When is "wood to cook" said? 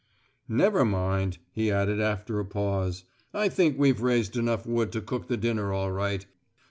4.65-5.27